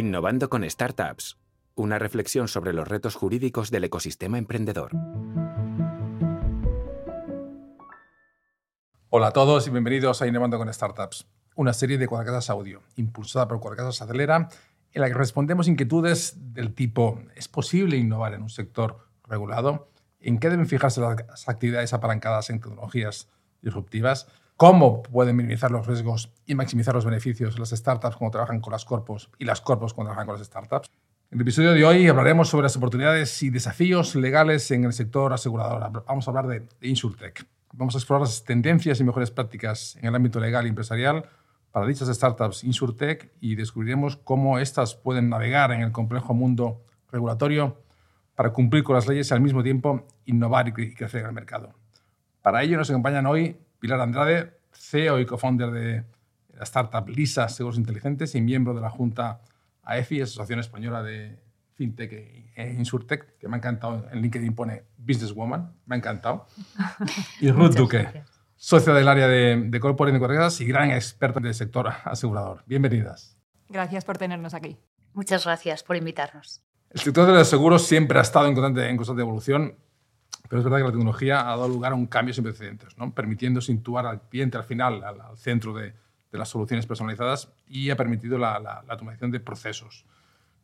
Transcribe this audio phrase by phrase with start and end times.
[0.00, 1.36] Innovando con Startups.
[1.74, 4.92] Una reflexión sobre los retos jurídicos del ecosistema emprendedor.
[9.10, 13.46] Hola a todos y bienvenidos a Innovando con Startups, una serie de Cuadracasas Audio, impulsada
[13.46, 14.48] por Cuadracasas Acelera,
[14.92, 19.90] en la que respondemos inquietudes del tipo ¿es posible innovar en un sector regulado?
[20.18, 23.28] ¿En qué deben fijarse las actividades apalancadas en tecnologías
[23.60, 24.28] disruptivas?
[24.60, 28.84] Cómo pueden minimizar los riesgos y maximizar los beneficios las startups cuando trabajan con las
[28.84, 30.90] corpos y las corpos cuando trabajan con las startups.
[31.30, 35.32] En el episodio de hoy hablaremos sobre las oportunidades y desafíos legales en el sector
[35.32, 36.04] asegurador.
[36.06, 37.42] Vamos a hablar de, InsurTech.
[37.72, 41.24] Vamos a explorar las tendencias y mejores prácticas en el ámbito legal y empresarial
[41.72, 47.78] para dichas startups InsurTech y descubriremos cómo éstas pueden navegar en el complejo mundo regulatorio
[48.34, 51.72] para cumplir con las leyes y al mismo tiempo innovar y crecer en el mercado.
[52.42, 56.04] Para ello nos acompañan hoy Pilar Andrade, CEO y co-founder de
[56.56, 59.40] la startup Lisa Seguros Inteligentes y miembro de la Junta
[59.82, 61.42] AEFI, Asociación Española de
[61.74, 62.12] FinTech
[62.54, 64.06] e Insurtech, que me ha encantado.
[64.12, 66.46] En LinkedIn pone Businesswoman, me ha encantado.
[67.40, 68.22] Y Ruth Duque,
[68.54, 70.16] socia del área de, de Corporate
[70.60, 72.62] y gran experta del sector asegurador.
[72.66, 73.38] Bienvenidas.
[73.70, 74.76] Gracias por tenernos aquí.
[75.14, 76.62] Muchas gracias por invitarnos.
[76.90, 79.76] El sector de los seguros siempre ha estado en constante, en constante evolución
[80.48, 83.14] pero es verdad que la tecnología ha dado lugar a un cambio sin precedentes, ¿no?
[83.14, 85.94] permitiendo situar al cliente al final, al, centro de,
[86.32, 90.04] las soluciones personalizadas y ha permitido la, la, automatización de procesos.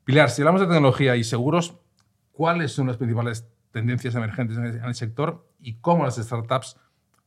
[0.04, 1.76] Pilar, si hablamos de tecnología y seguros,
[2.32, 6.76] ¿cuáles son las principales tendencias emergentes en el sector y cómo las startups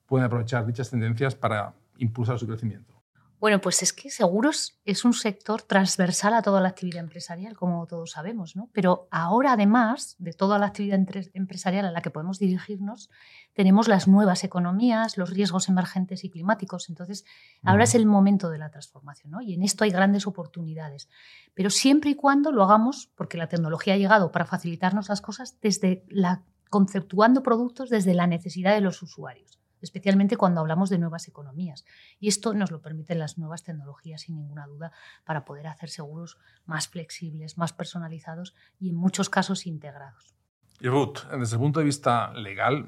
[0.06, 2.99] pueden aprovechar dichas tendencias para impulsar su crecimiento?
[3.40, 7.88] Bueno, pues es que seguros es un sector transversal a toda la actividad empresarial, como
[7.88, 8.70] todos sabemos, ¿no?
[8.74, 11.00] Pero ahora, además de toda la actividad
[11.34, 13.10] empresarial a la que podemos dirigirnos,
[13.54, 16.90] tenemos las nuevas economías, los riesgos emergentes y climáticos.
[16.90, 17.24] Entonces,
[17.64, 19.40] ahora es el momento de la transformación, ¿no?
[19.40, 21.10] Y en esto hay grandes oportunidades.
[21.54, 25.58] Pero siempre y cuando lo hagamos, porque la tecnología ha llegado para facilitarnos las cosas,
[25.62, 31.28] desde la conceptuando productos desde la necesidad de los usuarios especialmente cuando hablamos de nuevas
[31.28, 31.86] economías.
[32.20, 34.92] Y esto nos lo permiten las nuevas tecnologías, sin ninguna duda,
[35.26, 40.36] para poder hacer seguros más flexibles, más personalizados y en muchos casos integrados.
[40.80, 42.88] Y Ruth, desde el punto de vista legal,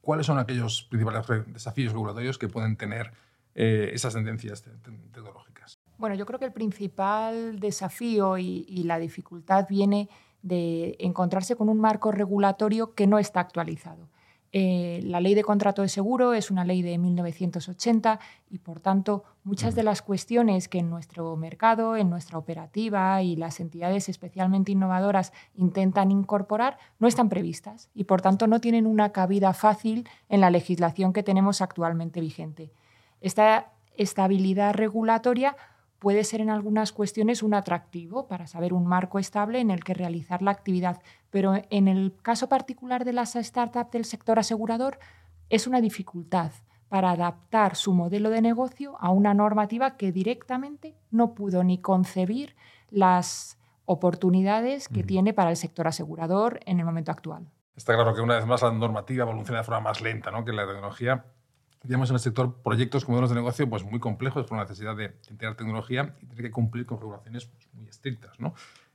[0.00, 3.12] ¿cuáles son aquellos principales desafíos regulatorios que pueden tener
[3.54, 5.80] eh, esas tendencias tecnológicas?
[5.98, 10.08] Bueno, yo creo que el principal desafío y, y la dificultad viene
[10.42, 14.10] de encontrarse con un marco regulatorio que no está actualizado.
[14.56, 19.24] Eh, la ley de contrato de seguro es una ley de 1980 y, por tanto,
[19.42, 24.70] muchas de las cuestiones que en nuestro mercado, en nuestra operativa y las entidades especialmente
[24.70, 30.40] innovadoras intentan incorporar no están previstas y, por tanto, no tienen una cabida fácil en
[30.40, 32.70] la legislación que tenemos actualmente vigente.
[33.20, 35.56] Esta estabilidad regulatoria
[36.04, 39.94] puede ser en algunas cuestiones un atractivo para saber un marco estable en el que
[39.94, 41.00] realizar la actividad,
[41.30, 44.98] pero en el caso particular de las startups del sector asegurador
[45.48, 46.52] es una dificultad
[46.90, 52.54] para adaptar su modelo de negocio a una normativa que directamente no pudo ni concebir
[52.90, 57.48] las oportunidades que tiene para el sector asegurador en el momento actual.
[57.76, 60.44] Está claro que una vez más la normativa evoluciona de forma más lenta ¿no?
[60.44, 61.24] que la tecnología
[61.86, 64.96] tenemos en el sector proyectos con modelos de negocio pues, muy complejos por la necesidad
[64.96, 68.36] de integrar tecnología y tener que cumplir con regulaciones pues, muy estrictas.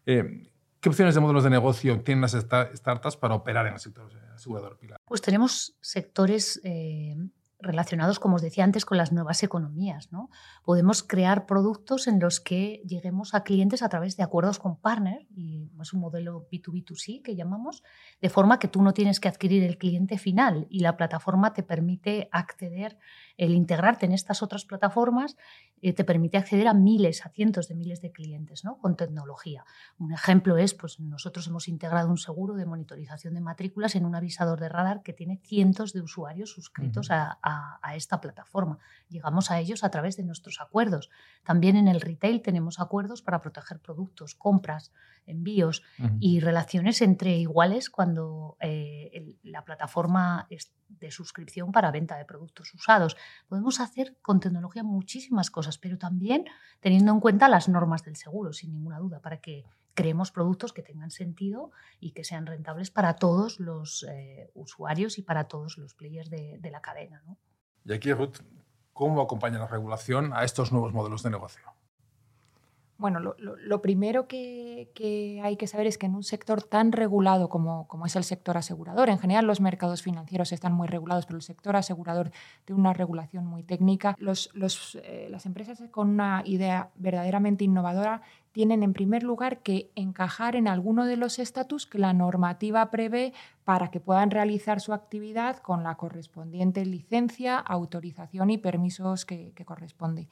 [0.05, 4.09] Eh, ¿Qué opciones de modelos de negocio tienen las startups para operar en el sector
[4.33, 4.97] asegurador, Pilar?
[5.05, 7.15] Pues tenemos sectores eh,
[7.59, 10.11] relacionados, como os decía antes, con las nuevas economías.
[10.11, 10.29] ¿no?
[10.63, 15.25] Podemos crear productos en los que lleguemos a clientes a través de acuerdos con partners,
[15.35, 17.83] y es un modelo B2B2C que llamamos,
[18.21, 21.63] de forma que tú no tienes que adquirir el cliente final y la plataforma te
[21.63, 22.97] permite acceder,
[23.39, 25.37] el integrarte en estas otras plataformas,
[25.81, 28.77] eh, te permite acceder a miles, a cientos de miles de clientes ¿no?
[28.77, 29.65] con tecnología.
[29.97, 34.15] Un ejemplo es, pues nosotros hemos integrado un seguro de monitorización de matrículas en un
[34.15, 38.79] avisador de radar que tiene cientos de usuarios suscritos a a, esta plataforma.
[39.09, 41.09] Llegamos a ellos a través de nuestros acuerdos.
[41.43, 44.91] También en el retail tenemos acuerdos para proteger productos, compras,
[45.29, 45.83] envíos
[46.19, 52.73] y relaciones entre iguales cuando eh, la plataforma es de suscripción para venta de productos
[52.73, 53.15] usados.
[53.47, 56.45] Podemos hacer con tecnología muchísimas cosas, pero también
[56.79, 60.81] teniendo en cuenta las normas del seguro, sin ninguna duda, para que creemos productos que
[60.81, 65.93] tengan sentido y que sean rentables para todos los eh, usuarios y para todos los
[65.93, 67.23] players de, la cadena.
[67.83, 68.37] Y aquí, Ruth,
[68.93, 71.63] ¿cómo acompaña la regulación a estos nuevos modelos de negocio?
[72.99, 77.87] Bueno, lo, primero que, hay que saber es que en un sector tan regulado como,
[78.05, 81.77] es el sector asegurador, en general los mercados financieros están muy regulados, pero el sector
[81.77, 82.31] asegurador
[82.65, 88.91] tiene una regulación muy técnica, eh, las empresas con una idea verdaderamente innovadora tienen en
[88.91, 93.31] primer lugar que encajar en alguno de los estatus que la normativa prevé
[93.63, 99.63] para que puedan realizar su actividad con la correspondiente licencia, autorización y permisos que, que
[99.63, 100.27] corresponde.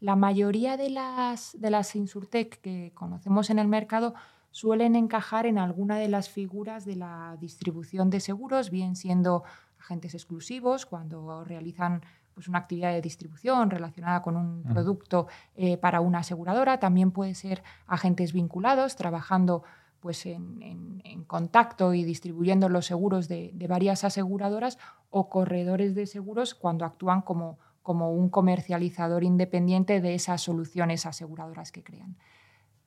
[0.00, 4.14] La mayoría de las, de las Insurtech que conocemos en el mercado
[4.50, 9.44] suelen encajar en alguna de las figuras de la distribución de seguros, bien siendo
[9.78, 12.02] agentes exclusivos cuando realizan
[12.34, 16.80] pues, una actividad de distribución relacionada con un producto eh, para una aseguradora.
[16.80, 19.62] También puede ser agentes vinculados, trabajando
[20.00, 24.78] pues, en, contacto y distribuyendo los seguros de, de varias aseguradoras
[25.10, 31.72] o corredores de seguros cuando actúan como como un comercializador independiente de esas soluciones aseguradoras
[31.72, 32.16] que crean.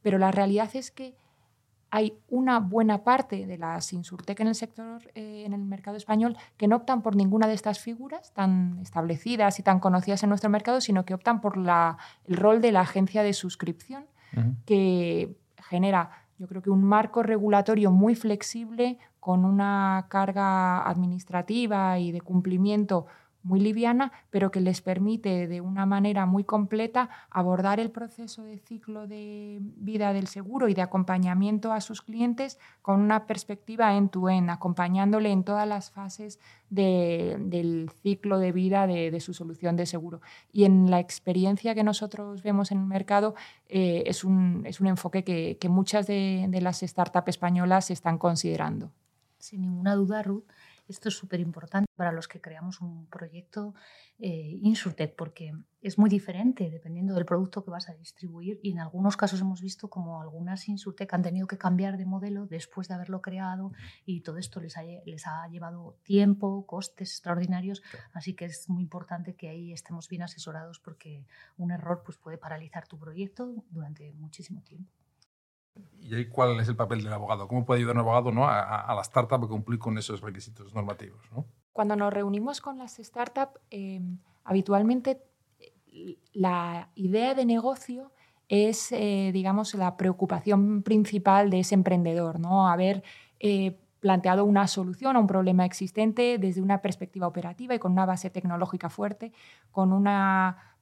[0.01, 1.15] Pero la realidad es que
[1.95, 6.35] hay una buena parte de las Insurtech en el sector, eh, en el mercado español,
[6.57, 10.49] que no optan por ninguna de estas figuras tan establecidas y tan conocidas en nuestro
[10.49, 14.05] mercado, sino que optan por el rol de la agencia de suscripción,
[14.65, 15.37] que
[15.69, 22.21] genera, yo creo que un marco regulatorio muy flexible, con una carga administrativa y de
[22.21, 23.05] cumplimiento
[23.43, 28.57] muy liviana, pero que les permite de una manera muy completa abordar el proceso de
[28.57, 34.49] ciclo de vida del seguro y de acompañamiento a sus clientes con una perspectiva end-to-end,
[34.49, 40.21] acompañándole en todas las fases del ciclo de vida de, su solución de seguro.
[40.51, 43.35] Y en la experiencia que nosotros vemos en el mercado
[43.67, 48.17] eh, es, un, es, un, enfoque que, que muchas de, de las startups españolas están
[48.17, 48.91] considerando.
[49.37, 50.45] Sin ninguna duda, Ruth
[50.87, 53.73] esto es súper importante para los que creamos un proyecto
[54.19, 58.79] eh, Insurtech porque es muy diferente dependiendo del producto que vas a distribuir y en
[58.79, 62.95] algunos casos hemos visto como algunas Insurtech han tenido que cambiar de modelo después de
[62.95, 63.71] haberlo creado
[64.05, 67.81] y todo esto les ha, les ha llevado tiempo, costes extraordinarios,
[68.13, 71.25] así que es muy importante que ahí estemos bien asesorados porque
[71.57, 75.02] un error pues, puede paralizar tu proyecto durante muchísimo tiempo.
[76.01, 77.47] ¿Y cuál es el papel del abogado?
[77.47, 78.47] ¿Cómo puede ayudar un abogado ¿no?
[78.47, 81.21] a, la startup a cumplir con esos requisitos normativos?
[81.31, 81.45] ¿no?
[81.71, 85.23] Cuando nos reunimos con las startups, em, habitualmente
[85.59, 88.11] eh, la idea de negocio
[88.49, 92.67] es, eh, digamos, la preocupación principal de ese emprendedor, ¿no?
[92.67, 93.03] Haber
[93.39, 98.05] eh, planteado una solución a un problema existente desde una perspectiva operativa y con una
[98.05, 99.31] base tecnológica fuerte,
[99.71, 100.75] con una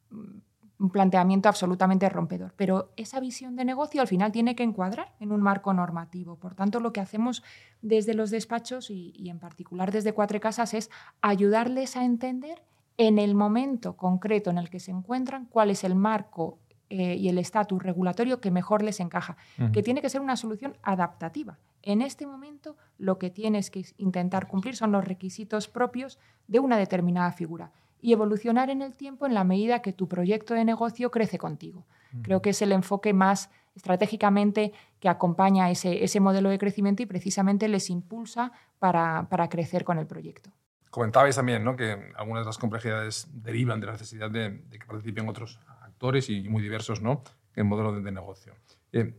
[0.81, 2.53] un planteamiento absolutamente rompedor.
[2.57, 6.37] Pero esa visión de negocio al final tiene que encuadrar en un marco normativo.
[6.37, 7.43] Por tanto, lo que hacemos
[7.83, 10.89] desde los despachos y, en particular desde Cuatro Casas es
[11.21, 12.63] ayudarles a entender
[12.97, 16.57] en el momento concreto en el que se encuentran cuál es el marco
[16.89, 19.37] eh, y el estatus regulatorio que mejor les encaja,
[19.71, 21.57] que tiene que ser una solución adaptativa.
[21.83, 26.77] En este momento lo que tienes que intentar cumplir son los requisitos propios de una
[26.77, 31.11] determinada figura y evolucionar en el tiempo en la medida que tu proyecto de negocio
[31.11, 31.85] crece contigo.
[32.23, 37.05] Creo que es el enfoque más estratégicamente que acompaña ese, ese modelo de crecimiento y
[37.05, 40.51] precisamente les impulsa para, para crecer con el proyecto.
[40.89, 41.77] Comentabais también ¿no?
[41.77, 46.49] que algunas de las complejidades derivan de la necesidad de, que participen otros actores y
[46.49, 47.23] muy diversos ¿no?
[47.55, 48.53] en el modelo de, negocio.
[48.91, 49.13] Eh,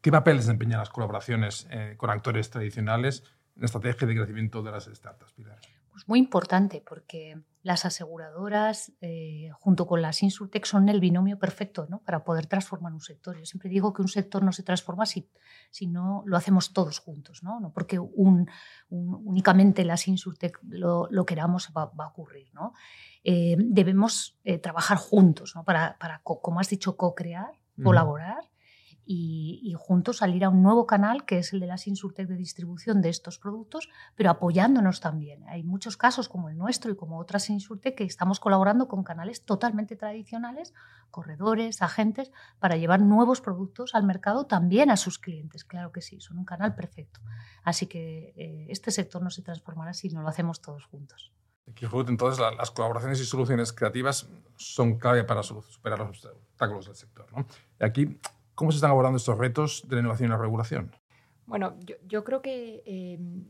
[0.00, 3.22] ¿Qué papel desempeñan las colaboraciones eh, con actores tradicionales
[3.54, 5.58] en la estrategia de crecimiento de las startups, Pilar?
[6.00, 11.86] Pues muy importante porque las aseguradoras eh, junto con las Insurtech son el binomio perfecto
[11.90, 11.98] ¿no?
[11.98, 13.36] para poder transformar un sector.
[13.36, 15.28] Yo siempre digo que un sector no se transforma si,
[15.70, 18.48] si no lo hacemos todos juntos, no, no porque un,
[18.88, 22.48] únicamente las Insurtech lo, lo queramos va, va, a ocurrir.
[22.54, 22.72] ¿no?
[23.22, 25.64] Eh, debemos eh, trabajar juntos ¿no?
[25.64, 27.52] para, para, como has dicho, co-crear,
[27.82, 28.48] colaborar
[29.12, 33.02] y, juntos salir a un nuevo canal que es el de las Insurtech de distribución
[33.02, 35.42] de estos productos, pero apoyándonos también.
[35.48, 39.44] Hay muchos casos como el nuestro y como otras Insurtech que estamos colaborando con canales
[39.44, 40.74] totalmente tradicionales,
[41.10, 45.64] corredores, agentes, para llevar nuevos productos al mercado también a sus clientes.
[45.64, 47.20] Claro que sí, son un canal perfecto.
[47.64, 51.32] Así que eh, este sector no se transformará si no lo hacemos todos juntos.
[51.66, 57.26] Entonces, las colaboraciones y soluciones creativas son clave para superar los obstáculos del sector.
[57.32, 57.46] ¿no?
[57.80, 58.20] Y aquí
[58.60, 60.94] ¿Cómo se están abordando estos retos de la innovación y la regulación?
[61.46, 61.76] Bueno,
[62.06, 63.46] yo, creo que em,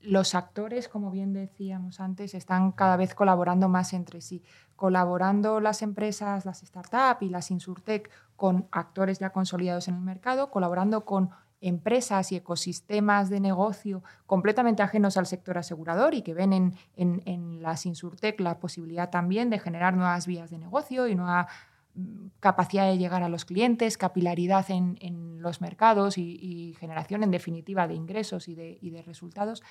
[0.00, 4.44] los actores, como bien decíamos antes, están cada vez colaborando más entre sí.
[4.76, 10.52] Colaborando las empresas, las startups y las insurtech con actores ya consolidados en el mercado,
[10.52, 11.30] colaborando con
[11.60, 17.22] empresas y ecosistemas de negocio completamente ajenos al sector asegurador y que ven en, en,
[17.26, 21.48] en las insurtech la posibilidad también de generar nuevas vías de negocio y nueva
[22.40, 27.94] capacidad de llegar a los clientes, capilaridad en, los mercados y, generación, en definitiva, de
[27.94, 29.62] ingresos y de, resultados.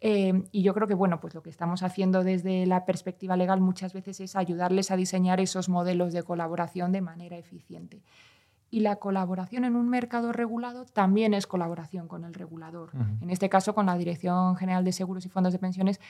[0.00, 3.60] Eh, y yo creo que bueno, pues lo que estamos haciendo desde la perspectiva legal
[3.60, 8.02] muchas veces es ayudarles a diseñar esos modelos de colaboración de manera eficiente.
[8.70, 12.90] Y la colaboración en un mercado regulado también es colaboración con el regulador.
[13.20, 16.00] En este caso, con la Dirección General de Seguros y Fondos de Pensiones,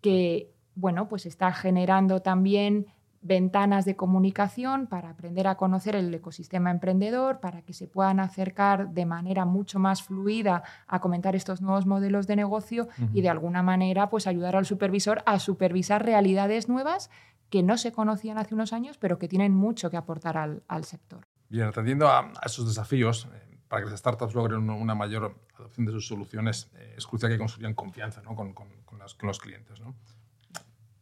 [0.00, 2.86] que bueno, pues está generando también
[3.22, 8.90] ventanas de comunicación para aprender a conocer el ecosistema emprendedor, para que se puedan acercar
[8.90, 13.62] de manera mucho más fluida a comentar estos nuevos modelos de negocio y de alguna
[13.62, 17.10] manera pues ayudar al supervisor a supervisar realidades nuevas
[17.48, 21.26] que no se conocían hace unos años, pero que tienen mucho que aportar al, sector.
[21.48, 25.92] Bien, atendiendo a, esos desafíos, eh, para que las startups logren una mayor adopción de
[25.92, 28.54] sus soluciones, eh, es crucial que construyan confianza con,
[28.98, 29.80] los, con los clientes.
[29.80, 29.94] ¿no?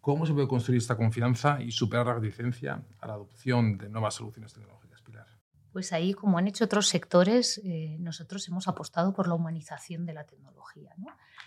[0.01, 4.15] ¿Cómo se puede construir esta confianza y superar la reticencia a la adopción de nuevas
[4.15, 5.27] soluciones tecnológicas, Pilar?
[5.73, 10.15] Pues ahí, como han hecho otros sectores, eh, nosotros hemos apostado por la humanización de
[10.15, 10.95] la tecnología.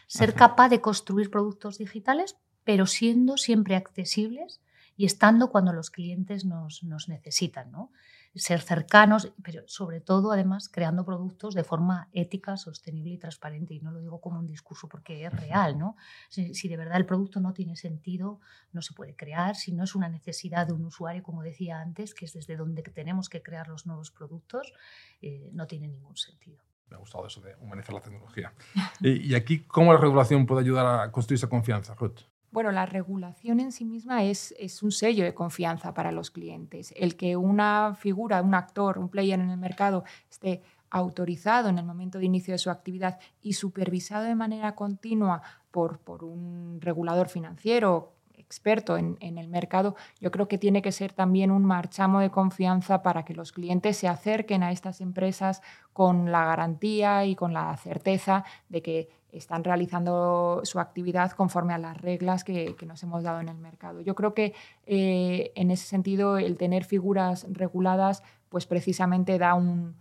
[0.07, 4.61] Ser capaz de construir productos digitales, pero siendo siempre accesibles
[4.95, 7.71] y estando cuando los clientes nos, nos necesitan.
[7.71, 7.91] ¿no?
[8.35, 13.73] Ser cercanos, pero sobre todo, además, creando productos de forma ética, sostenible y transparente.
[13.75, 15.95] Y no lo digo como un discurso porque es real, ¿no?
[16.29, 18.39] Si, de verdad el producto no tiene sentido,
[18.71, 19.55] no se puede crear.
[19.55, 22.81] Si no es una necesidad de un usuario, como decía antes, que es desde donde
[22.81, 24.73] tenemos que crear los nuevos productos,
[25.21, 26.63] eh, no tiene ningún sentido.
[26.89, 28.53] Me ha gustado eso de humanizar la tecnología.
[28.99, 32.32] y, y, aquí, ¿cómo la regulación puede ayudar a construir esa confianza, Ruth?
[32.53, 36.93] Bueno, la regulación en sí misma es, un sello de confianza para los clientes.
[36.95, 41.83] El que una figura, un actor, un player en el mercado esté autorizado en el
[41.83, 45.41] momento de inicio de su actividad y supervisado de manera continua
[45.71, 51.11] por, por un regulador financiero experto en, el mercado, yo creo que tiene que ser
[51.11, 56.31] también un marchamo de confianza para que los clientes se acerquen a estas empresas con
[56.31, 61.99] la garantía y con la certeza de que están realizando su actividad conforme a las
[61.99, 64.01] reglas que, nos hemos dado en el mercado.
[64.01, 64.53] Yo creo que
[64.85, 69.95] eh, en ese sentido el tener figuras reguladas pues precisamente da un,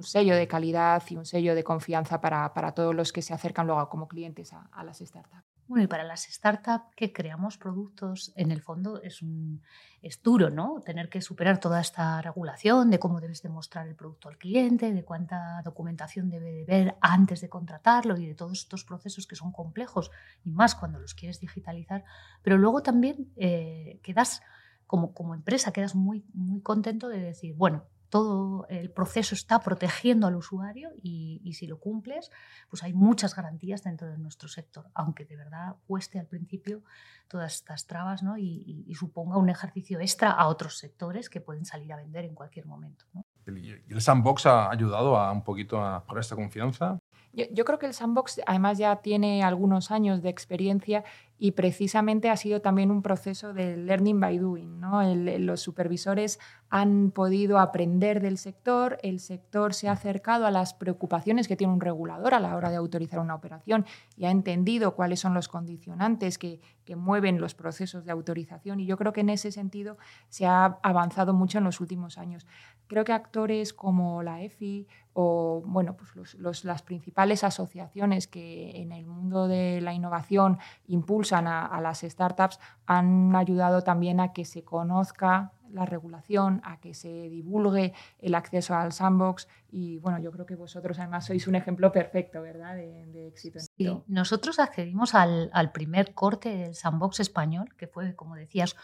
[0.00, 3.88] sello de calidad y un sello de confianza para, todos los que se acercan luego
[3.88, 5.45] como clientes a las startups.
[5.68, 9.62] Bueno, y para las startups que creamos productos, en el fondo es, un,
[10.00, 10.80] es duro, ¿no?
[10.84, 15.04] Tener que superar toda esta regulación de cómo debes demostrar el producto al cliente, de
[15.04, 19.50] cuánta documentación debe de ver antes de contratarlo y de todos estos procesos que son
[19.50, 20.12] complejos
[20.44, 22.04] y más cuando los quieres digitalizar.
[22.42, 24.42] Pero luego también eh, quedas,
[24.86, 30.26] como, como empresa, quedas muy, muy contento de decir, bueno, todo el proceso está protegiendo
[30.26, 32.30] al usuario y, si lo cumples,
[32.68, 36.82] pues hay muchas garantías dentro de nuestro sector, aunque de verdad cueste al principio
[37.28, 38.38] todas estas trabas ¿no?
[38.38, 42.66] y, suponga un ejercicio extra a otros sectores que pueden salir a vender en cualquier
[42.66, 43.04] momento.
[43.46, 46.98] ¿Y el sandbox ha ayudado a un poquito a mejorar esta confianza?
[47.36, 51.04] Yo, creo que el sandbox además ya tiene algunos años de experiencia
[51.38, 54.80] y precisamente ha sido también un proceso de learning by doing.
[54.80, 55.02] ¿no?
[55.04, 56.38] los supervisores
[56.68, 61.72] han podido aprender del sector, el sector se ha acercado a las preocupaciones que tiene
[61.72, 63.84] un regulador a la hora de autorizar una operación
[64.16, 68.86] y ha entendido cuáles son los condicionantes que, que mueven los procesos de autorización y
[68.86, 72.46] yo creo que en ese sentido se ha avanzado mucho en los últimos años.
[72.86, 79.06] Creo que actores como la EFI o bueno, pues las principales asociaciones que en el
[79.48, 85.84] de la innovación impulsan a, las startups han ayudado también a que se conozca la
[85.84, 90.98] regulación, a que se divulgue el acceso al sandbox y bueno, yo creo que vosotros
[90.98, 93.58] además sois un ejemplo perfecto, ¿verdad?, de, éxito.
[93.58, 98.76] sí, nosotros accedimos al, primer corte del sandbox español, que fue, como decías,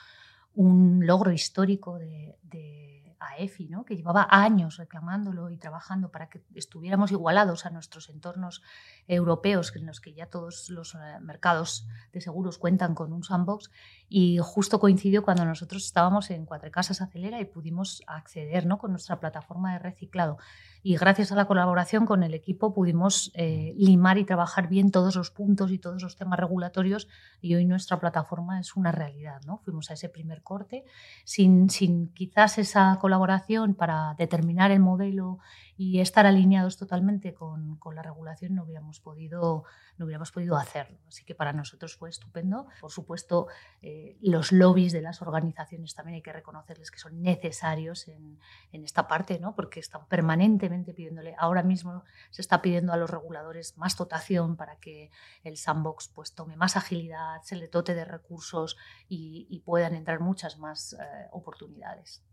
[0.54, 3.84] un logro histórico de a EFI, ¿no?
[3.84, 8.62] que llevaba años reclamándolo y trabajando para que estuviéramos igualados a nuestros entornos
[9.06, 13.70] europeos, en los que ya todos los eh, mercados de seguros cuentan con un sandbox.
[14.08, 18.78] Y justo coincidió cuando nosotros estábamos en Cuatro Casas Acelera y pudimos acceder ¿no?
[18.78, 20.38] con nuestra plataforma de reciclado.
[20.84, 25.14] Y gracias a la colaboración con el equipo pudimos eh, limar y trabajar bien todos
[25.14, 27.08] los puntos y todos los temas regulatorios
[27.40, 29.40] y hoy nuestra plataforma es una realidad.
[29.46, 29.58] ¿no?
[29.58, 30.84] Fuimos a ese primer corte
[31.24, 35.38] sin, sin quizás esa colaboración para determinar el modelo
[35.76, 39.64] y estar alineados totalmente con, con, la regulación no hubiéramos, podido,
[39.96, 40.98] no hubiéramos podido hacerlo.
[41.08, 42.66] Así que para nosotros fue estupendo.
[42.80, 43.48] Por supuesto,
[43.80, 48.38] eh, los lobbies de las organizaciones también hay que reconocerles que son necesarios en,
[48.72, 49.54] en, esta parte, ¿no?
[49.54, 54.76] porque están permanentemente pidiéndole, ahora mismo se está pidiendo a los reguladores más dotación para
[54.76, 55.10] que
[55.42, 58.76] el sandbox pues, tome más agilidad, se le dote de recursos
[59.08, 62.24] y, puedan entrar muchas más eh, oportunidades.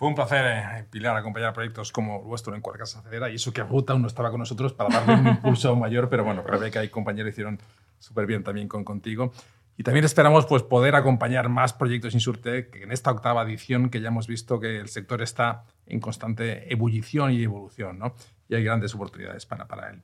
[0.00, 3.62] Fue un placer, eh, Pilar, acompañar proyectos como vuestro en Cuarcas Acelera y eso que
[3.62, 6.42] Ruta aún no estaba con nosotros para darle un impulso mayor, pero bueno,
[6.74, 7.58] hay compañeros que hicieron
[7.98, 9.30] súper bien también con, contigo.
[9.76, 14.08] Y también esperamos pues, poder acompañar más proyectos Insurtech en esta octava edición que ya
[14.08, 18.14] hemos visto que el sector está en constante ebullición y evolución, ¿no?
[18.48, 20.00] Y hay grandes oportunidades para, para él.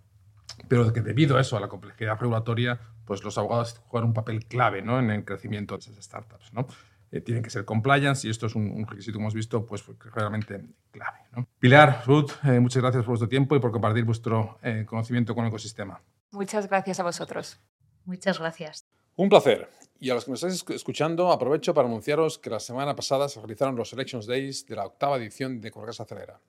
[0.69, 4.45] Pero que debido a eso, a la complejidad regulatoria, pues los abogados juegan un papel
[4.45, 4.99] clave ¿no?
[4.99, 6.53] en el crecimiento de esas startups.
[6.53, 6.67] ¿no?
[7.13, 10.65] Eh, tienen que ser compliance y esto es un, requisito que hemos visto pues, realmente
[10.91, 11.19] clave.
[11.37, 11.47] ¿no?
[11.59, 15.45] Pilar, Ruth, eh, muchas gracias por vuestro tiempo y por compartir vuestro eh, conocimiento con
[15.45, 16.01] el ecosistema.
[16.33, 17.61] Muchas gracias a vosotros.
[18.05, 18.85] Muchas gracias.
[19.15, 19.71] Un placer.
[19.99, 23.41] Y a los que nos estáis escuchando, aprovecho para anunciaros que la semana pasada se
[23.41, 26.41] realizaron los Elections Days de la octava edición de Correas Acelera.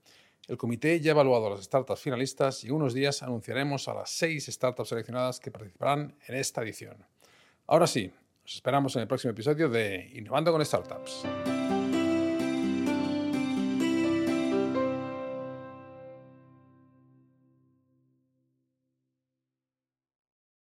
[0.47, 3.93] El comité ya ha evaluado a las startups finalistas y en unos días anunciaremos a
[3.93, 7.05] las seis startups seleccionadas que participarán en esta edición.
[7.67, 8.13] Ahora sí,
[8.47, 11.25] os esperamos en el próximo episodio de Innovando con Startups.